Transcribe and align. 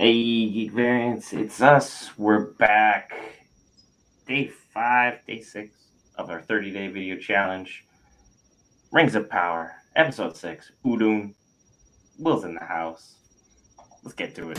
Hey, 0.00 0.48
Geek 0.48 0.72
Variants, 0.72 1.34
it's 1.34 1.60
us. 1.60 2.16
We're 2.16 2.52
back. 2.52 3.12
Day 4.26 4.46
five, 4.72 5.18
day 5.26 5.42
six 5.42 5.76
of 6.16 6.30
our 6.30 6.40
30 6.40 6.70
day 6.70 6.88
video 6.88 7.18
challenge. 7.18 7.84
Rings 8.92 9.14
of 9.14 9.28
Power, 9.28 9.74
episode 9.94 10.38
six. 10.38 10.72
Udun. 10.86 11.34
Will's 12.18 12.44
in 12.44 12.54
the 12.54 12.64
house. 12.64 13.16
Let's 14.02 14.14
get 14.14 14.34
to 14.36 14.52
it. 14.52 14.58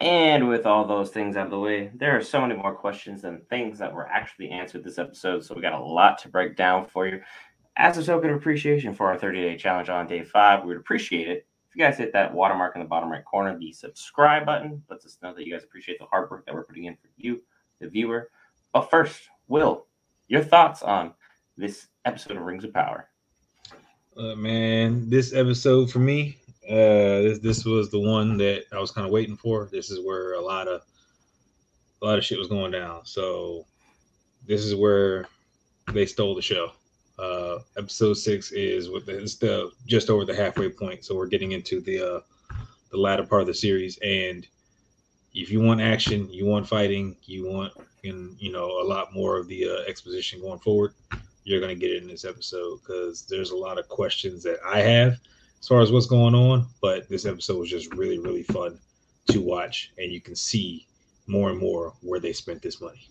And 0.00 0.48
with 0.48 0.64
all 0.64 0.86
those 0.86 1.10
things 1.10 1.36
out 1.36 1.46
of 1.46 1.50
the 1.50 1.58
way, 1.58 1.90
there 1.94 2.16
are 2.16 2.22
so 2.22 2.40
many 2.40 2.54
more 2.54 2.74
questions 2.74 3.24
and 3.24 3.46
things 3.48 3.78
that 3.78 3.94
were 3.94 4.08
actually 4.08 4.50
answered 4.50 4.82
this 4.82 4.98
episode. 4.98 5.44
So 5.44 5.54
we 5.54 5.60
got 5.60 5.74
a 5.74 5.84
lot 5.84 6.18
to 6.18 6.28
break 6.28 6.56
down 6.56 6.86
for 6.86 7.06
you. 7.06 7.20
As 7.76 7.98
a 7.98 8.04
token 8.04 8.30
of 8.30 8.36
appreciation 8.36 8.94
for 8.94 9.08
our 9.08 9.18
30 9.18 9.42
day 9.42 9.56
challenge 9.56 9.90
on 9.90 10.06
day 10.06 10.24
five, 10.24 10.62
we 10.62 10.68
would 10.68 10.78
appreciate 10.78 11.28
it 11.28 11.46
if 11.70 11.76
you 11.76 11.84
guys 11.84 11.98
hit 11.98 12.12
that 12.14 12.34
watermark 12.34 12.74
in 12.74 12.82
the 12.82 12.88
bottom 12.88 13.12
right 13.12 13.24
corner, 13.24 13.56
the 13.56 13.72
subscribe 13.72 14.44
button. 14.44 14.82
Lets 14.90 15.06
us 15.06 15.18
know 15.22 15.32
that 15.32 15.46
you 15.46 15.52
guys 15.52 15.62
appreciate 15.62 16.00
the 16.00 16.04
hard 16.06 16.28
work 16.28 16.44
that 16.44 16.54
we're 16.54 16.64
putting 16.64 16.86
in 16.86 16.94
for 16.96 17.08
you, 17.16 17.42
the 17.80 17.88
viewer. 17.88 18.30
But 18.72 18.90
first, 18.90 19.22
Will, 19.46 19.86
your 20.26 20.42
thoughts 20.42 20.82
on 20.82 21.14
this 21.56 21.86
episode 22.04 22.36
of 22.36 22.42
Rings 22.42 22.64
of 22.64 22.74
Power? 22.74 23.08
Uh, 24.16 24.34
man, 24.34 25.08
this 25.08 25.32
episode 25.32 25.92
for 25.92 26.00
me, 26.00 26.38
uh, 26.70 27.20
this 27.22 27.38
this 27.40 27.64
was 27.64 27.90
the 27.90 27.98
one 27.98 28.36
that 28.36 28.64
I 28.72 28.78
was 28.78 28.92
kind 28.92 29.04
of 29.04 29.12
waiting 29.12 29.36
for. 29.36 29.68
This 29.72 29.90
is 29.90 29.98
where 30.04 30.34
a 30.34 30.40
lot 30.40 30.68
of 30.68 30.82
a 32.00 32.06
lot 32.06 32.16
of 32.16 32.24
shit 32.24 32.38
was 32.38 32.46
going 32.46 32.70
down. 32.70 33.04
So 33.04 33.66
this 34.46 34.64
is 34.64 34.76
where 34.76 35.26
they 35.92 36.06
stole 36.06 36.36
the 36.36 36.42
show. 36.42 36.70
Uh, 37.18 37.58
episode 37.76 38.14
six 38.14 38.52
is 38.52 38.88
with 38.88 39.06
the, 39.06 39.18
it's 39.18 39.34
the 39.34 39.72
just 39.86 40.10
over 40.10 40.24
the 40.24 40.34
halfway 40.34 40.68
point, 40.68 41.04
so 41.04 41.16
we're 41.16 41.26
getting 41.26 41.52
into 41.52 41.80
the 41.80 42.16
uh, 42.16 42.20
the 42.92 42.96
latter 42.96 43.26
part 43.26 43.42
of 43.42 43.48
the 43.48 43.54
series. 43.54 43.98
And 43.98 44.46
if 45.34 45.50
you 45.50 45.60
want 45.60 45.80
action, 45.80 46.32
you 46.32 46.46
want 46.46 46.68
fighting, 46.68 47.16
you 47.24 47.48
want 47.48 47.72
and 48.04 48.36
you 48.38 48.52
know 48.52 48.80
a 48.80 48.86
lot 48.86 49.12
more 49.12 49.36
of 49.36 49.48
the 49.48 49.68
uh, 49.68 49.88
exposition 49.88 50.40
going 50.40 50.60
forward, 50.60 50.94
you're 51.42 51.60
gonna 51.60 51.74
get 51.74 51.90
it 51.90 52.00
in 52.00 52.08
this 52.08 52.24
episode 52.24 52.78
because 52.78 53.26
there's 53.26 53.50
a 53.50 53.56
lot 53.56 53.76
of 53.76 53.88
questions 53.88 54.44
that 54.44 54.58
I 54.64 54.78
have 54.78 55.18
as 55.60 55.68
far 55.68 55.80
as 55.80 55.92
what's 55.92 56.06
going 56.06 56.34
on. 56.34 56.66
But 56.80 57.08
this 57.08 57.26
episode 57.26 57.58
was 57.58 57.70
just 57.70 57.94
really 57.94 58.18
really 58.18 58.42
fun 58.44 58.78
to 59.30 59.40
watch, 59.40 59.92
and 59.98 60.10
you 60.10 60.20
can 60.20 60.34
see 60.34 60.86
more 61.26 61.50
and 61.50 61.58
more 61.58 61.94
where 62.00 62.20
they 62.20 62.32
spent 62.32 62.62
this 62.62 62.80
money. 62.80 63.08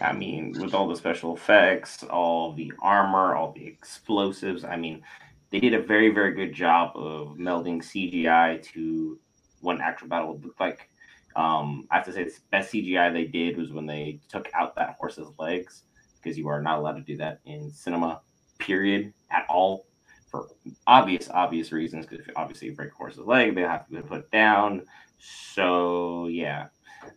I 0.00 0.12
mean, 0.12 0.54
with 0.60 0.74
all 0.74 0.88
the 0.88 0.96
special 0.96 1.34
effects, 1.34 2.02
all 2.04 2.52
the 2.52 2.72
armor, 2.80 3.34
all 3.34 3.52
the 3.52 3.66
explosives, 3.66 4.64
I 4.64 4.76
mean, 4.76 5.02
they 5.50 5.60
did 5.60 5.74
a 5.74 5.82
very, 5.82 6.10
very 6.10 6.34
good 6.34 6.52
job 6.52 6.92
of 6.94 7.36
melding 7.36 7.82
CGI 7.82 8.62
to 8.72 9.18
what 9.60 9.76
an 9.76 9.82
actual 9.82 10.08
battle 10.08 10.34
would 10.34 10.44
look 10.44 10.60
like. 10.60 10.88
Um, 11.36 11.86
I 11.90 11.96
have 11.96 12.04
to 12.06 12.12
say, 12.12 12.24
the 12.24 12.32
best 12.50 12.72
CGI 12.72 13.12
they 13.12 13.24
did 13.24 13.56
was 13.56 13.72
when 13.72 13.86
they 13.86 14.20
took 14.28 14.48
out 14.54 14.76
that 14.76 14.96
horse's 14.98 15.28
legs, 15.38 15.84
because 16.16 16.38
you 16.38 16.48
are 16.48 16.62
not 16.62 16.78
allowed 16.78 16.96
to 16.96 17.02
do 17.02 17.16
that 17.16 17.40
in 17.44 17.70
cinema, 17.70 18.20
period, 18.58 19.12
at 19.30 19.46
all, 19.48 19.86
for 20.30 20.48
obvious, 20.86 21.28
obvious 21.30 21.72
reasons. 21.72 22.06
Because 22.06 22.26
if 22.26 22.62
you 22.62 22.74
break 22.74 22.92
a 22.92 22.94
horse's 22.94 23.26
leg, 23.26 23.54
they 23.54 23.62
have 23.62 23.86
to 23.86 23.92
be 23.92 24.02
put 24.02 24.30
down. 24.30 24.82
So, 25.18 26.28
yeah, 26.28 26.68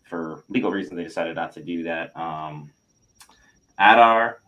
for 0.04 0.44
legal 0.50 0.72
reasons, 0.72 0.98
they 0.98 1.04
decided 1.04 1.36
not 1.36 1.52
to 1.54 1.64
do 1.64 1.84
that. 1.84 2.16
Um, 2.18 2.72
Adar 3.78 4.42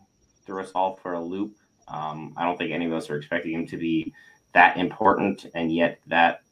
threw 0.44 0.62
us 0.62 0.72
all 0.74 0.96
for 0.96 1.14
a 1.14 1.22
loop. 1.22 1.56
Um, 1.88 2.34
I 2.36 2.44
don't 2.44 2.56
think 2.56 2.72
any 2.72 2.86
of 2.86 2.92
us 2.92 3.10
are 3.10 3.16
expecting 3.16 3.52
him 3.52 3.66
to 3.68 3.76
be 3.76 4.12
that 4.54 4.76
important 4.76 5.46
and 5.54 5.74
yet 5.74 6.00
that 6.06 6.42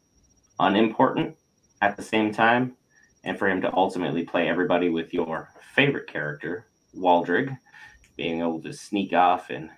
unimportant 0.59 1.37
at 1.81 1.97
the 1.97 2.03
same 2.03 2.33
time. 2.33 2.77
And 3.25 3.39
for 3.39 3.49
him 3.49 3.61
to 3.61 3.73
ultimately 3.75 4.25
play 4.25 4.49
everybody 4.49 4.89
with 4.89 5.15
your 5.15 5.51
favorite 5.75 6.09
character, 6.09 6.67
Waldreg, 6.97 7.57
being 8.17 8.41
able 8.41 8.61
to 8.63 8.73
sneak 8.73 9.13
off 9.13 9.51
and 9.51 9.71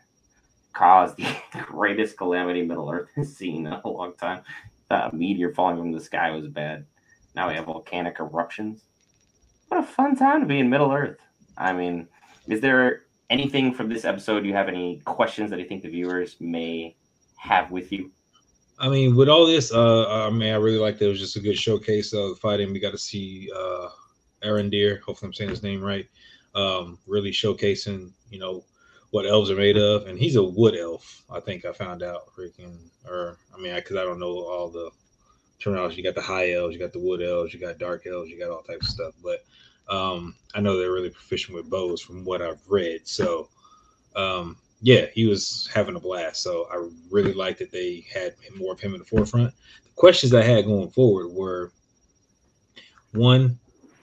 cause 0.74 1.14
the 1.14 1.26
greatest 1.66 2.16
calamity 2.16 2.62
Middle 2.62 2.90
Earth 2.90 3.08
has 3.16 3.34
seen 3.34 3.66
in 3.66 3.72
a 3.72 3.88
long 3.88 4.14
time. 4.14 4.42
That 4.90 5.14
meteor 5.14 5.52
falling 5.54 5.78
from 5.78 5.92
the 5.92 6.00
sky 6.00 6.30
was 6.30 6.46
bad. 6.48 6.84
Now 7.34 7.48
we 7.48 7.54
have 7.54 7.64
volcanic 7.64 8.16
eruptions. 8.20 8.84
What 9.68 9.80
a 9.80 9.86
fun 9.86 10.14
time 10.14 10.40
to 10.40 10.46
be 10.46 10.58
in 10.58 10.68
Middle 10.68 10.92
Earth. 10.92 11.18
I 11.56 11.72
mean, 11.72 12.06
is 12.48 12.60
there 12.60 13.02
anything 13.30 13.72
from 13.72 13.88
this 13.88 14.04
episode 14.04 14.44
you 14.44 14.52
have 14.52 14.68
any 14.68 15.00
questions 15.04 15.50
that 15.50 15.58
you 15.58 15.66
think 15.66 15.82
the 15.82 15.88
viewers 15.88 16.36
may 16.38 16.96
have 17.36 17.70
with 17.70 17.90
you? 17.90 18.10
I 18.78 18.88
mean, 18.88 19.14
with 19.14 19.28
all 19.28 19.46
this, 19.46 19.72
uh, 19.72 20.26
I 20.26 20.30
mean, 20.30 20.52
I 20.52 20.56
really 20.56 20.78
liked 20.78 21.00
it. 21.00 21.06
It 21.06 21.08
was 21.08 21.20
just 21.20 21.36
a 21.36 21.40
good 21.40 21.56
showcase 21.56 22.12
of 22.12 22.38
fighting. 22.40 22.72
We 22.72 22.80
got 22.80 22.90
to 22.90 22.98
see 22.98 23.48
uh, 23.56 23.88
Arondir. 24.44 25.00
Hopefully, 25.00 25.28
I'm 25.28 25.32
saying 25.32 25.50
his 25.50 25.62
name 25.62 25.82
right. 25.82 26.06
Um, 26.54 26.98
really 27.06 27.30
showcasing, 27.30 28.12
you 28.30 28.38
know, 28.38 28.64
what 29.14 29.26
elves 29.26 29.48
are 29.48 29.54
made 29.54 29.76
of, 29.76 30.08
and 30.08 30.18
he's 30.18 30.34
a 30.34 30.42
wood 30.42 30.74
elf. 30.76 31.22
I 31.30 31.38
think 31.38 31.64
I 31.64 31.72
found 31.72 32.02
out, 32.02 32.34
freaking, 32.36 32.76
or 33.08 33.38
I 33.56 33.60
mean, 33.60 33.72
because 33.76 33.94
I, 33.94 34.02
I 34.02 34.04
don't 34.04 34.18
know 34.18 34.40
all 34.40 34.68
the 34.68 34.90
terminology. 35.60 35.98
You 35.98 36.02
got 36.02 36.16
the 36.16 36.20
high 36.20 36.50
elves, 36.50 36.74
you 36.74 36.80
got 36.80 36.92
the 36.92 36.98
wood 36.98 37.22
elves, 37.22 37.54
you 37.54 37.60
got 37.60 37.78
dark 37.78 38.08
elves, 38.08 38.28
you 38.28 38.40
got 38.40 38.50
all 38.50 38.62
types 38.62 38.88
of 38.88 38.92
stuff. 38.92 39.14
But 39.22 39.44
um, 39.88 40.34
I 40.56 40.60
know 40.60 40.76
they're 40.76 40.90
really 40.90 41.10
proficient 41.10 41.54
with 41.54 41.70
bows 41.70 42.02
from 42.02 42.24
what 42.24 42.42
I've 42.42 42.60
read. 42.66 43.06
So, 43.06 43.50
um, 44.16 44.56
yeah, 44.82 45.06
he 45.14 45.28
was 45.28 45.70
having 45.72 45.94
a 45.94 46.00
blast. 46.00 46.42
So 46.42 46.66
I 46.72 46.84
really 47.08 47.34
liked 47.34 47.60
that 47.60 47.70
they 47.70 48.04
had 48.12 48.34
more 48.56 48.72
of 48.72 48.80
him 48.80 48.94
in 48.94 48.98
the 48.98 49.06
forefront. 49.06 49.54
The 49.84 49.90
questions 49.94 50.34
I 50.34 50.42
had 50.42 50.64
going 50.64 50.90
forward 50.90 51.28
were 51.28 51.70
one, 53.12 53.60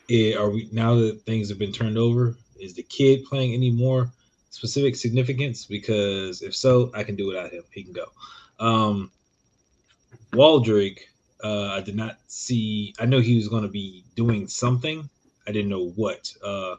eh, 0.09 0.35
are 0.35 0.49
we 0.49 0.69
now 0.71 0.95
that 0.95 1.21
things 1.23 1.49
have 1.49 1.59
been 1.59 1.73
turned 1.73 1.97
over? 1.97 2.37
Is 2.61 2.75
the 2.75 2.83
kid 2.83 3.25
playing 3.25 3.53
any 3.53 3.71
more 3.71 4.09
specific 4.51 4.95
significance? 4.95 5.65
Because 5.65 6.43
if 6.43 6.55
so, 6.55 6.91
I 6.93 7.03
can 7.03 7.15
do 7.15 7.27
without 7.27 7.51
him. 7.51 7.63
He 7.71 7.83
can 7.83 7.93
go. 7.93 8.05
Um, 8.59 9.11
Waldreg, 10.33 10.99
uh, 11.43 11.69
I 11.69 11.81
did 11.81 11.95
not 11.95 12.19
see. 12.27 12.93
I 12.99 13.05
know 13.05 13.19
he 13.19 13.35
was 13.35 13.47
going 13.47 13.63
to 13.63 13.69
be 13.69 14.03
doing 14.15 14.47
something. 14.47 15.09
I 15.47 15.51
didn't 15.51 15.69
know 15.69 15.89
what. 15.95 16.31
Uh, 16.43 16.75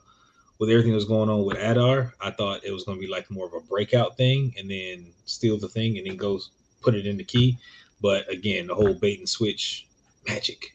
with 0.59 0.71
everything 0.71 0.93
that 0.93 0.97
was 0.97 1.07
going 1.07 1.29
on 1.29 1.45
with 1.45 1.59
Adar, 1.59 2.15
I 2.21 2.31
thought 2.31 2.65
it 2.65 2.71
was 2.71 2.85
going 2.85 2.97
to 2.97 3.05
be 3.05 3.11
like 3.11 3.29
more 3.31 3.47
of 3.47 3.55
a 3.55 3.61
breakout 3.61 4.17
thing 4.17 4.55
and 4.57 4.71
then 4.71 5.13
steal 5.25 5.59
the 5.59 5.69
thing 5.69 5.99
and 5.99 6.07
then 6.07 6.17
go 6.17 6.39
put 6.83 6.95
it 6.95 7.07
in 7.07 7.17
the 7.17 7.25
key. 7.25 7.59
But 8.01 8.31
again, 8.31 8.69
the 8.69 8.75
whole 8.75 8.95
bait 8.95 9.19
and 9.19 9.29
switch 9.29 9.89
magic 10.29 10.73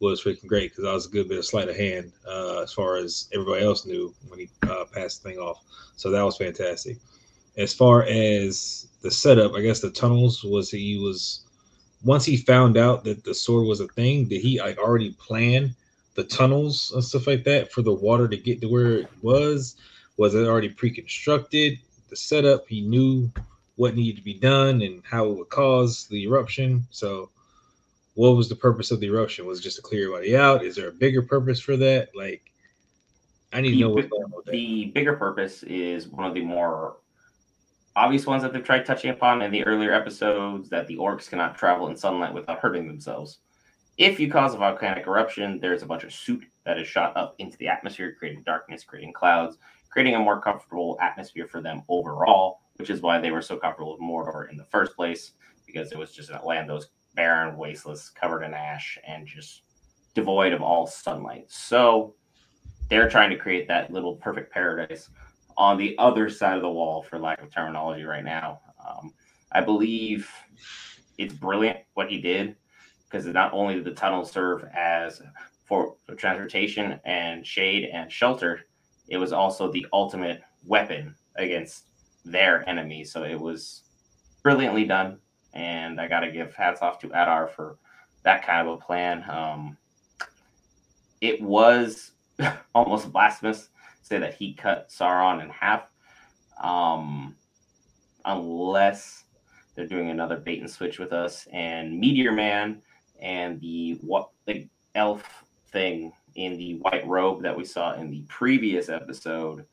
was 0.00 0.22
freaking 0.22 0.46
great 0.46 0.70
because 0.70 0.84
I 0.84 0.92
was 0.92 1.06
a 1.06 1.10
good 1.10 1.28
bit 1.28 1.38
of 1.38 1.44
sleight 1.44 1.68
of 1.68 1.76
hand 1.76 2.12
uh, 2.26 2.60
as 2.62 2.72
far 2.72 2.96
as 2.96 3.28
everybody 3.32 3.64
else 3.64 3.86
knew 3.86 4.14
when 4.28 4.40
he 4.40 4.50
uh, 4.62 4.84
passed 4.92 5.22
the 5.22 5.30
thing 5.30 5.38
off. 5.38 5.62
So 5.96 6.10
that 6.10 6.22
was 6.22 6.36
fantastic. 6.36 6.96
As 7.56 7.74
far 7.74 8.04
as 8.04 8.88
the 9.02 9.10
setup, 9.10 9.54
I 9.54 9.60
guess 9.60 9.80
the 9.80 9.90
tunnels 9.90 10.42
was 10.44 10.70
he 10.70 10.98
was 10.98 11.44
once 12.02 12.24
he 12.24 12.36
found 12.36 12.76
out 12.76 13.04
that 13.04 13.24
the 13.24 13.34
sword 13.34 13.66
was 13.66 13.80
a 13.80 13.88
thing, 13.88 14.26
did 14.26 14.40
he 14.40 14.60
like 14.60 14.78
already 14.78 15.12
plan 15.12 15.74
the 16.14 16.24
tunnels 16.24 16.92
and 16.94 17.04
stuff 17.04 17.26
like 17.26 17.44
that 17.44 17.72
for 17.72 17.82
the 17.82 17.92
water 17.92 18.26
to 18.28 18.36
get 18.36 18.60
to 18.60 18.68
where 18.68 18.92
it 18.98 19.08
was? 19.22 19.76
Was 20.16 20.34
it 20.34 20.46
already 20.46 20.68
pre-constructed? 20.68 21.78
The 22.08 22.16
setup, 22.16 22.66
he 22.68 22.80
knew 22.80 23.30
what 23.76 23.94
needed 23.94 24.16
to 24.16 24.22
be 24.22 24.34
done 24.34 24.82
and 24.82 25.02
how 25.04 25.26
it 25.26 25.36
would 25.36 25.48
cause 25.48 26.06
the 26.08 26.24
eruption. 26.24 26.86
So, 26.90 27.30
what 28.20 28.36
was 28.36 28.50
the 28.50 28.54
purpose 28.54 28.90
of 28.90 29.00
the 29.00 29.06
eruption? 29.06 29.46
Was 29.46 29.60
it 29.60 29.62
just 29.62 29.76
to 29.76 29.82
clear 29.82 30.02
everybody 30.04 30.36
out? 30.36 30.62
Is 30.62 30.76
there 30.76 30.88
a 30.88 30.92
bigger 30.92 31.22
purpose 31.22 31.58
for 31.58 31.78
that? 31.78 32.10
Like, 32.14 32.52
I 33.50 33.62
need 33.62 33.70
to 33.70 33.80
know 33.80 33.88
what's 33.88 34.08
going 34.08 34.24
on 34.24 34.42
the 34.44 34.92
bigger 34.94 35.16
purpose 35.16 35.62
is 35.62 36.06
one 36.06 36.26
of 36.26 36.34
the 36.34 36.42
more 36.42 36.98
obvious 37.96 38.26
ones 38.26 38.42
that 38.42 38.52
they've 38.52 38.62
tried 38.62 38.84
touching 38.84 39.08
upon 39.08 39.40
in 39.40 39.50
the 39.50 39.64
earlier 39.64 39.94
episodes 39.94 40.68
that 40.68 40.86
the 40.86 40.98
orcs 40.98 41.30
cannot 41.30 41.56
travel 41.56 41.88
in 41.88 41.96
sunlight 41.96 42.34
without 42.34 42.58
hurting 42.58 42.86
themselves. 42.86 43.38
If 43.96 44.20
you 44.20 44.30
cause 44.30 44.52
a 44.52 44.58
volcanic 44.58 45.06
eruption, 45.06 45.58
there's 45.58 45.82
a 45.82 45.86
bunch 45.86 46.04
of 46.04 46.12
soot 46.12 46.44
that 46.66 46.78
is 46.78 46.86
shot 46.86 47.16
up 47.16 47.36
into 47.38 47.56
the 47.56 47.68
atmosphere, 47.68 48.14
creating 48.18 48.42
darkness, 48.42 48.84
creating 48.84 49.14
clouds, 49.14 49.56
creating 49.88 50.14
a 50.16 50.20
more 50.20 50.42
comfortable 50.42 50.98
atmosphere 51.00 51.48
for 51.48 51.62
them 51.62 51.84
overall, 51.88 52.60
which 52.76 52.90
is 52.90 53.00
why 53.00 53.18
they 53.18 53.30
were 53.30 53.40
so 53.40 53.56
comfortable 53.56 53.92
with 53.92 54.02
Mordor 54.02 54.50
in 54.50 54.58
the 54.58 54.64
first 54.64 54.94
place, 54.94 55.32
because 55.64 55.90
it 55.90 55.96
was 55.96 56.12
just 56.12 56.28
a 56.28 56.44
land 56.44 56.68
that 56.68 56.74
was 56.74 56.90
barren, 57.14 57.56
wasteless, 57.56 58.08
covered 58.10 58.42
in 58.42 58.54
ash, 58.54 58.98
and 59.06 59.26
just 59.26 59.62
devoid 60.14 60.52
of 60.52 60.62
all 60.62 60.86
sunlight. 60.86 61.46
So 61.48 62.14
they're 62.88 63.08
trying 63.08 63.30
to 63.30 63.36
create 63.36 63.68
that 63.68 63.92
little 63.92 64.16
perfect 64.16 64.52
paradise 64.52 65.08
on 65.56 65.76
the 65.76 65.96
other 65.98 66.28
side 66.30 66.56
of 66.56 66.62
the 66.62 66.70
wall, 66.70 67.02
for 67.02 67.18
lack 67.18 67.42
of 67.42 67.52
terminology, 67.52 68.04
right 68.04 68.24
now. 68.24 68.60
Um, 68.86 69.12
I 69.52 69.60
believe 69.60 70.30
it's 71.18 71.34
brilliant 71.34 71.78
what 71.94 72.10
he 72.10 72.20
did 72.20 72.56
because 73.04 73.26
not 73.26 73.52
only 73.52 73.74
did 73.74 73.84
the 73.84 73.92
tunnel 73.92 74.24
serve 74.24 74.64
as 74.74 75.20
for, 75.66 75.96
transportation 76.16 76.98
and 77.04 77.46
shade 77.46 77.88
and 77.92 78.10
shelter, 78.10 78.60
it 79.08 79.16
was 79.16 79.32
also 79.32 79.70
the 79.70 79.86
ultimate 79.92 80.42
weapon 80.64 81.14
against 81.36 81.86
their 82.24 82.68
enemies. 82.68 83.12
So 83.12 83.24
it 83.24 83.38
was 83.38 83.82
brilliantly 84.42 84.84
done. 84.84 85.18
And 85.54 86.00
I 86.00 86.08
got 86.08 86.20
to 86.20 86.30
give 86.30 86.54
hats 86.54 86.82
off 86.82 86.98
to 87.00 87.08
Adar 87.08 87.48
for 87.48 87.76
that 88.22 88.44
kind 88.44 88.66
of 88.66 88.74
a 88.74 88.76
plan. 88.76 89.24
Um, 89.28 89.76
it 91.20 91.40
was 91.40 92.12
almost 92.74 93.12
blasphemous 93.12 93.62
to 93.62 93.68
say 94.06 94.18
that 94.18 94.34
he 94.34 94.54
cut 94.54 94.88
Sauron 94.88 95.42
in 95.42 95.50
half. 95.50 95.84
Um, 96.62 97.36
unless 98.24 99.24
they're 99.74 99.86
doing 99.86 100.10
another 100.10 100.36
bait 100.36 100.60
and 100.60 100.70
switch 100.70 100.98
with 100.98 101.12
us 101.12 101.48
and 101.52 101.98
Meteor 101.98 102.32
Man 102.32 102.82
and 103.20 103.60
the 103.60 103.98
what 104.02 104.30
the 104.46 104.68
elf 104.94 105.44
thing 105.72 106.12
in 106.34 106.56
the 106.56 106.74
white 106.78 107.06
robe 107.06 107.42
that 107.42 107.56
we 107.56 107.64
saw 107.64 107.94
in 107.94 108.10
the 108.10 108.22
previous 108.28 108.88
episode 108.88 109.64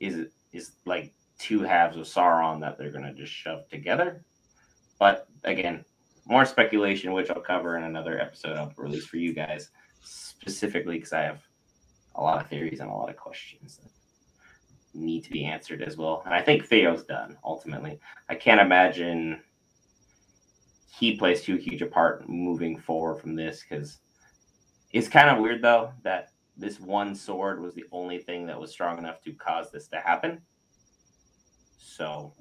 is 0.00 0.26
is 0.52 0.72
like 0.86 1.12
two 1.38 1.62
halves 1.62 1.96
of 1.96 2.04
Sauron 2.04 2.60
that 2.60 2.78
they're 2.78 2.90
gonna 2.90 3.14
just 3.14 3.32
shove 3.32 3.68
together. 3.68 4.24
But 4.98 5.28
again, 5.44 5.84
more 6.26 6.44
speculation, 6.44 7.12
which 7.12 7.30
I'll 7.30 7.40
cover 7.40 7.76
in 7.76 7.84
another 7.84 8.20
episode 8.20 8.56
I'll 8.56 8.72
release 8.76 9.06
for 9.06 9.16
you 9.16 9.32
guys 9.32 9.70
specifically 10.02 10.96
because 10.96 11.12
I 11.12 11.22
have 11.22 11.42
a 12.14 12.22
lot 12.22 12.40
of 12.40 12.48
theories 12.48 12.80
and 12.80 12.90
a 12.90 12.94
lot 12.94 13.08
of 13.08 13.16
questions 13.16 13.78
that 13.78 13.90
need 14.94 15.24
to 15.24 15.30
be 15.30 15.44
answered 15.44 15.82
as 15.82 15.96
well. 15.96 16.22
And 16.24 16.34
I 16.34 16.42
think 16.42 16.66
Theo's 16.66 17.04
done 17.04 17.36
ultimately. 17.44 17.98
I 18.28 18.34
can't 18.34 18.60
imagine 18.60 19.40
he 20.92 21.16
plays 21.16 21.42
too 21.42 21.56
huge 21.56 21.82
a 21.82 21.86
part 21.86 22.28
moving 22.28 22.76
forward 22.76 23.20
from 23.20 23.36
this 23.36 23.62
because 23.62 23.98
it's 24.92 25.08
kind 25.08 25.30
of 25.30 25.38
weird 25.38 25.62
though 25.62 25.92
that 26.02 26.30
this 26.56 26.80
one 26.80 27.14
sword 27.14 27.60
was 27.60 27.74
the 27.74 27.84
only 27.92 28.18
thing 28.18 28.46
that 28.46 28.58
was 28.58 28.72
strong 28.72 28.98
enough 28.98 29.22
to 29.22 29.32
cause 29.32 29.70
this 29.70 29.86
to 29.88 30.00
happen. 30.00 30.40
So, 31.78 32.32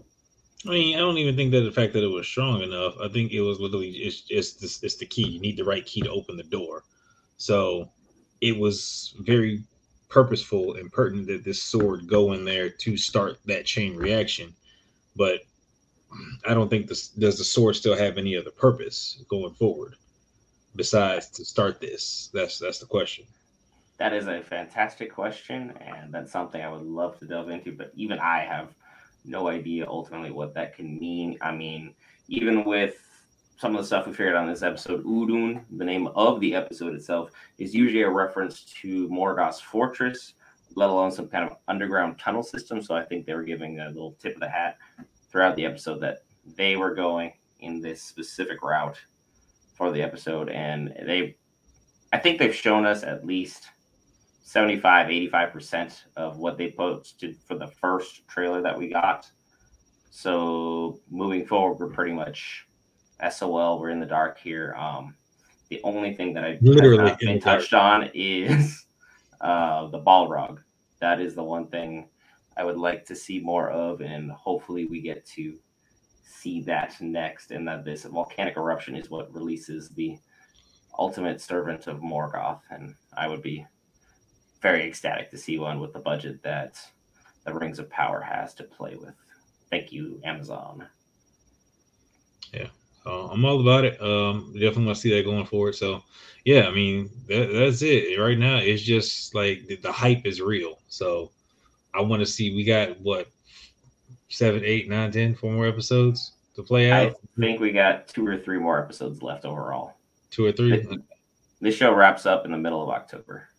I 0.65 0.69
mean, 0.69 0.95
I 0.95 1.00
don't 1.00 1.18
even 1.18 1.36
think 1.36 1.51
that 1.51 1.62
the 1.62 1.71
fact 1.71 1.94
that 1.94 2.04
it 2.04 2.07
was 2.07 2.27
strong 2.27 2.62
enough. 2.62 2.95
I 3.01 3.07
think 3.07 3.31
it 3.31 3.42
was 3.42 3.59
literally 3.59 3.89
it's 3.89 4.24
it's 4.30 4.62
it's, 4.63 4.83
it's 4.83 4.95
the 4.95 5.06
key. 5.06 5.27
You 5.27 5.39
need 5.39 5.57
the 5.57 5.63
right 5.63 5.86
key 5.86 6.01
to 6.01 6.12
open 6.12 6.36
the 6.36 6.44
door. 6.44 6.83
So, 7.38 7.92
it 8.42 8.57
was 8.57 9.13
very 9.19 9.63
purposeful 10.09 10.75
and 10.75 10.92
pertinent 10.92 11.27
that 11.27 11.44
this 11.44 11.62
sword 11.62 12.07
go 12.07 12.33
in 12.33 12.45
there 12.45 12.69
to 12.69 12.98
start 12.98 13.38
that 13.45 13.65
chain 13.65 13.95
reaction. 13.95 14.54
But 15.15 15.42
I 16.48 16.54
don't 16.54 16.69
think 16.69 16.88
this 16.88 17.09
does 17.09 17.38
the 17.38 17.44
sword 17.44 17.75
still 17.75 17.98
have 17.98 18.18
any 18.18 18.36
other 18.36 18.51
purpose 18.51 19.24
going 19.30 19.54
forward 19.54 19.95
besides 20.75 21.30
to 21.31 21.45
start 21.45 21.81
this? 21.81 22.30
That's 22.33 22.57
that's 22.57 22.80
the 22.80 22.86
question. 22.86 23.25
That 23.98 24.13
is 24.13 24.27
a 24.27 24.42
fantastic 24.42 25.12
question, 25.12 25.74
and 25.81 26.13
that's 26.13 26.31
something 26.31 26.62
I 26.62 26.69
would 26.69 26.83
love 26.83 27.19
to 27.19 27.25
delve 27.25 27.50
into. 27.50 27.71
But 27.71 27.92
even 27.95 28.19
I 28.19 28.39
have 28.39 28.69
no 29.27 29.47
idea 29.47 29.85
ultimately 29.88 30.31
what 30.31 30.53
that 30.56 30.75
can 30.75 30.97
mean. 31.00 31.38
I 31.41 31.51
mean, 31.51 31.94
even 32.27 32.63
with 32.63 32.95
some 33.57 33.75
of 33.75 33.81
the 33.81 33.88
stuff 33.88 34.06
we 34.06 34.13
figured 34.13 34.35
out 34.35 34.44
on 34.44 34.50
this 34.50 34.62
episode, 34.62 35.03
Udun, 35.03 35.63
the 35.77 35.85
name 35.85 36.07
of 36.07 36.39
the 36.39 36.53
episode 36.53 36.94
itself, 36.94 37.31
is 37.57 37.74
usually 37.74 38.03
a 38.03 38.09
reference 38.09 38.62
to 38.81 39.09
Morgoth's 39.09 39.59
fortress, 39.59 40.33
let 40.75 40.89
alone 40.89 41.12
some 41.12 41.27
kind 41.27 41.50
of 41.50 41.57
underground 41.68 42.19
tunnel 42.19 42.44
system. 42.44 42.81
So 42.81 42.95
I 42.95 43.03
think 43.03 43.25
they 43.25 43.33
were 43.33 43.44
giving 43.44 43.79
a 43.79 43.88
little 43.88 44.15
tip 44.21 44.35
of 44.35 44.41
the 44.41 44.50
hat 44.50 44.77
throughout 45.31 45.56
the 45.56 45.65
episode 45.65 46.00
that 46.01 46.19
they 46.56 46.75
were 46.75 46.94
going 46.94 47.33
in 47.59 47.81
this 47.81 48.01
specific 48.01 48.62
route 48.62 49.00
for 49.75 49.91
the 49.91 50.03
episode. 50.03 50.50
And 50.50 50.94
they, 51.06 51.35
I 52.13 52.19
think 52.19 52.38
they've 52.38 52.53
shown 52.53 52.85
us 52.85 53.03
at 53.03 53.25
least 53.25 53.68
75, 54.47 55.07
85% 55.07 56.03
of 56.15 56.38
what 56.38 56.57
they 56.57 56.71
posted 56.71 57.35
for 57.35 57.55
the 57.55 57.67
first 57.67 58.25
trailer 58.29 58.61
that 58.61 58.77
we 58.77 58.88
got. 58.88 59.29
So 60.09 61.01
moving 61.11 61.45
forward, 61.45 61.79
we're 61.79 61.94
pretty 61.94 62.13
much 62.13 62.65
SOL. 63.29 63.77
We're 63.77 63.89
in 63.89 63.99
the 63.99 64.05
dark 64.05 64.39
here. 64.39 64.73
Um, 64.79 65.15
the 65.67 65.81
only 65.83 66.13
thing 66.13 66.33
that 66.33 66.45
I've 66.45 66.61
literally 66.61 67.13
been 67.19 67.41
touched 67.41 67.73
on 67.73 68.09
is 68.13 68.85
uh, 69.41 69.88
the 69.88 69.99
Balrog. 69.99 70.59
That 71.01 71.19
is 71.19 71.35
the 71.35 71.44
one 71.44 71.67
thing 71.67 72.07
I 72.55 72.63
would 72.63 72.77
like 72.77 73.03
to 73.07 73.17
see 73.17 73.41
more 73.41 73.69
of, 73.69 73.99
and 73.99 74.31
hopefully 74.31 74.85
we 74.85 75.01
get 75.01 75.25
to 75.35 75.59
see 76.23 76.61
that 76.61 76.95
next. 77.01 77.51
And 77.51 77.67
that 77.67 77.83
this 77.83 78.05
volcanic 78.05 78.55
eruption 78.55 78.95
is 78.95 79.09
what 79.09 79.33
releases 79.33 79.89
the 79.89 80.17
ultimate 80.97 81.41
servant 81.41 81.88
of 81.88 81.99
Morgoth, 81.99 82.61
and 82.71 82.95
I 83.17 83.27
would 83.27 83.41
be 83.41 83.65
very 84.62 84.88
ecstatic 84.88 85.30
to 85.31 85.38
see 85.38 85.59
one 85.59 85.80
with 85.80 85.94
the 85.94 86.00
budget 86.00 86.42
that 86.44 86.80
the 87.45 87.54
Rings 87.54 87.80
of 87.80 87.89
Power 87.89 88.21
has 88.21 88.54
to 88.56 88.63
play 88.63 88.95
with. 88.95 89.13
Thank 89.69 89.92
you, 89.92 90.21
Amazon. 90.24 90.88
Yeah, 92.54 92.68
I'm 93.06 93.45
all 93.45 93.62
about 93.62 93.86
it. 93.86 94.01
Um, 94.01 94.54
definitely 94.54 94.86
want 94.86 94.95
to 94.95 95.01
see 95.01 95.15
that 95.15 95.24
going 95.24 95.45
forward. 95.45 95.75
So, 95.75 96.04
yeah, 96.45 96.68
I 96.68 96.71
mean, 96.71 97.09
that, 97.27 97.51
that's 97.51 97.81
it 97.81 98.19
right 98.19 98.38
now. 98.38 98.57
It's 98.57 98.81
just 98.81 99.36
like 99.36 99.65
the, 99.68 99.75
the 99.77 99.92
hype 99.92 100.25
is 100.25 100.42
real. 100.42 100.80
So, 100.88 101.31
I 101.94 102.01
want 102.01 102.21
to 102.21 102.25
see. 102.25 102.56
We 102.56 102.63
got 102.63 103.00
what 103.01 103.27
seven, 104.30 104.63
eight, 104.63 104.89
nine, 104.89 105.12
ten, 105.12 105.36
four 105.36 105.51
more 105.51 105.68
episodes 105.68 106.33
to 106.56 106.63
play 106.63 106.92
out. 106.92 107.12
I 107.12 107.42
think 107.42 107.59
we 107.59 107.71
got 107.71 108.07
two 108.07 108.25
or 108.25 108.38
three 108.38 108.59
more 108.59 108.80
episodes 108.80 109.21
left 109.21 109.45
overall. 109.45 109.98
Two 110.31 110.45
or 110.45 110.51
three. 110.51 110.86
This 111.59 111.75
show 111.75 111.94
wraps 111.94 112.25
up 112.25 112.45
in 112.45 112.51
the 112.51 112.57
middle 112.57 112.83
of 112.83 112.89
October. 112.89 113.50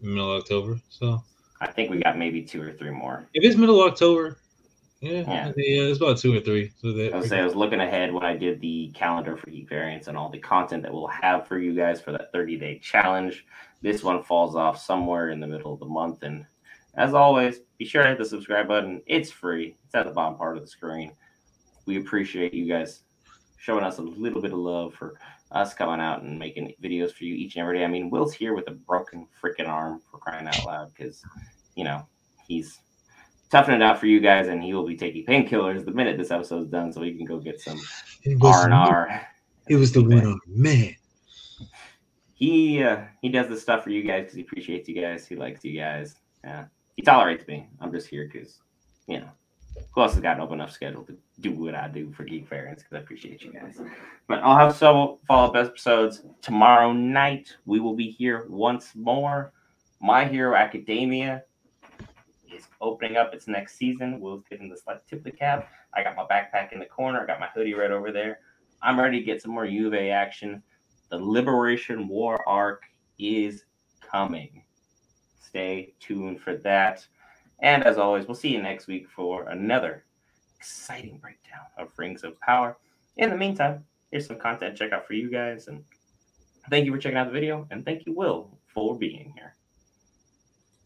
Middle 0.00 0.32
of 0.32 0.42
October. 0.42 0.80
So 0.88 1.22
I 1.60 1.68
think 1.68 1.90
we 1.90 2.00
got 2.00 2.18
maybe 2.18 2.42
two 2.42 2.62
or 2.62 2.72
three 2.72 2.90
more. 2.90 3.28
If 3.34 3.44
it's 3.44 3.56
middle 3.56 3.82
of 3.82 3.92
October, 3.92 4.38
yeah, 5.00 5.20
yeah, 5.26 5.52
yeah, 5.56 5.82
it's 5.82 6.00
about 6.00 6.18
two 6.18 6.34
or 6.34 6.40
three. 6.40 6.72
So 6.80 6.92
that 6.92 7.12
I 7.12 7.18
was 7.18 7.28
say 7.28 7.40
I 7.40 7.44
was 7.44 7.54
looking 7.54 7.80
ahead 7.80 8.12
when 8.12 8.24
I 8.24 8.36
did 8.36 8.60
the 8.60 8.90
calendar 8.94 9.36
for 9.36 9.50
heat 9.50 9.68
Variants 9.68 10.08
and 10.08 10.16
all 10.16 10.30
the 10.30 10.38
content 10.38 10.82
that 10.82 10.92
we'll 10.92 11.06
have 11.08 11.46
for 11.46 11.58
you 11.58 11.74
guys 11.74 12.00
for 12.00 12.12
that 12.12 12.32
30 12.32 12.56
day 12.56 12.78
challenge. 12.78 13.44
This 13.82 14.02
one 14.02 14.22
falls 14.22 14.56
off 14.56 14.82
somewhere 14.82 15.30
in 15.30 15.40
the 15.40 15.46
middle 15.46 15.74
of 15.74 15.80
the 15.80 15.86
month. 15.86 16.22
And 16.22 16.46
as 16.96 17.12
always, 17.12 17.60
be 17.78 17.84
sure 17.84 18.02
to 18.02 18.08
hit 18.08 18.18
the 18.18 18.24
subscribe 18.24 18.68
button. 18.68 19.02
It's 19.06 19.30
free. 19.30 19.76
It's 19.84 19.94
at 19.94 20.06
the 20.06 20.12
bottom 20.12 20.38
part 20.38 20.56
of 20.56 20.62
the 20.62 20.68
screen. 20.68 21.12
We 21.84 21.98
appreciate 21.98 22.54
you 22.54 22.66
guys 22.66 23.02
showing 23.58 23.84
us 23.84 23.98
a 23.98 24.02
little 24.02 24.40
bit 24.40 24.52
of 24.52 24.58
love 24.58 24.94
for 24.94 25.18
us 25.56 25.74
coming 25.74 26.00
out 26.00 26.22
and 26.22 26.38
making 26.38 26.74
videos 26.82 27.12
for 27.12 27.24
you 27.24 27.34
each 27.34 27.56
and 27.56 27.62
every 27.62 27.78
day. 27.78 27.84
I 27.84 27.88
mean, 27.88 28.10
Will's 28.10 28.34
here 28.34 28.54
with 28.54 28.68
a 28.68 28.72
broken 28.72 29.26
freaking 29.42 29.68
arm 29.68 30.00
for 30.10 30.18
crying 30.18 30.46
out 30.46 30.64
loud 30.64 30.92
because, 30.94 31.22
you 31.74 31.84
know, 31.84 32.06
he's 32.46 32.80
toughing 33.50 33.74
it 33.74 33.82
out 33.82 33.98
for 33.98 34.06
you 34.06 34.20
guys, 34.20 34.48
and 34.48 34.62
he 34.62 34.74
will 34.74 34.86
be 34.86 34.96
taking 34.96 35.24
painkillers 35.24 35.84
the 35.84 35.90
minute 35.90 36.18
this 36.18 36.30
episode 36.30 36.62
is 36.62 36.68
done, 36.68 36.92
so 36.92 37.02
he 37.02 37.14
can 37.14 37.24
go 37.24 37.38
get 37.38 37.60
some 37.60 37.80
R 38.42 38.64
and 38.64 38.74
R. 38.74 39.28
It 39.68 39.76
was 39.76 39.92
the 39.92 40.02
winner, 40.02 40.34
man. 40.46 40.94
He 42.34 42.82
uh, 42.82 43.04
he 43.22 43.30
does 43.30 43.48
this 43.48 43.62
stuff 43.62 43.82
for 43.82 43.90
you 43.90 44.02
guys 44.02 44.24
because 44.24 44.36
he 44.36 44.42
appreciates 44.42 44.88
you 44.88 45.00
guys. 45.00 45.26
He 45.26 45.36
likes 45.36 45.64
you 45.64 45.78
guys. 45.78 46.16
Yeah, 46.44 46.66
he 46.94 47.02
tolerates 47.02 47.46
me. 47.46 47.68
I'm 47.80 47.92
just 47.92 48.08
here 48.08 48.28
because 48.30 48.60
you 49.06 49.20
know 49.20 49.30
who 49.92 50.02
else 50.02 50.12
has 50.14 50.22
got 50.22 50.36
an 50.36 50.42
open 50.42 50.60
enough 50.60 50.72
schedule 50.72 51.04
to 51.04 51.16
do 51.40 51.52
what 51.52 51.74
I 51.74 51.88
do 51.88 52.12
for 52.12 52.24
Geek 52.24 52.48
Variants 52.48 52.82
because 52.82 52.96
I 52.96 53.00
appreciate 53.00 53.42
you 53.42 53.52
guys. 53.52 53.80
But 54.28 54.40
I'll 54.40 54.56
have 54.56 54.76
several 54.76 55.20
follow 55.26 55.48
up 55.48 55.56
episodes 55.56 56.22
tomorrow 56.42 56.92
night. 56.92 57.56
We 57.64 57.80
will 57.80 57.94
be 57.94 58.10
here 58.10 58.46
once 58.48 58.92
more. 58.94 59.52
My 60.00 60.26
Hero 60.26 60.54
Academia 60.54 61.44
is 62.52 62.66
opening 62.80 63.16
up 63.16 63.34
its 63.34 63.48
next 63.48 63.76
season. 63.76 64.20
We'll 64.20 64.32
Will's 64.34 64.44
getting 64.48 64.68
the 64.68 64.76
slight 64.76 65.06
tip 65.08 65.20
of 65.20 65.24
the 65.24 65.30
cap. 65.30 65.68
I 65.94 66.02
got 66.02 66.16
my 66.16 66.24
backpack 66.24 66.72
in 66.72 66.78
the 66.78 66.86
corner. 66.86 67.22
I 67.22 67.26
got 67.26 67.40
my 67.40 67.48
hoodie 67.54 67.74
right 67.74 67.90
over 67.90 68.12
there. 68.12 68.40
I'm 68.82 69.00
ready 69.00 69.18
to 69.18 69.24
get 69.24 69.40
some 69.40 69.52
more 69.52 69.64
UVA 69.64 70.10
action. 70.10 70.62
The 71.10 71.18
Liberation 71.18 72.08
War 72.08 72.46
arc 72.48 72.82
is 73.18 73.64
coming. 74.00 74.62
Stay 75.40 75.94
tuned 76.00 76.40
for 76.40 76.56
that. 76.58 77.06
And 77.60 77.84
as 77.84 77.98
always, 77.98 78.26
we'll 78.26 78.34
see 78.34 78.50
you 78.50 78.62
next 78.62 78.86
week 78.86 79.08
for 79.08 79.48
another 79.48 80.04
exciting 80.58 81.18
breakdown 81.18 81.64
of 81.78 81.88
Rings 81.96 82.22
of 82.22 82.38
Power. 82.40 82.76
In 83.16 83.30
the 83.30 83.36
meantime, 83.36 83.84
here's 84.10 84.26
some 84.26 84.38
content 84.38 84.76
check 84.76 84.92
out 84.92 85.06
for 85.06 85.14
you 85.14 85.30
guys. 85.30 85.68
And 85.68 85.82
thank 86.70 86.84
you 86.84 86.92
for 86.92 86.98
checking 86.98 87.18
out 87.18 87.26
the 87.26 87.32
video. 87.32 87.66
And 87.70 87.84
thank 87.84 88.06
you, 88.06 88.12
Will, 88.12 88.50
for 88.66 88.96
being 88.96 89.32
here. 89.34 89.55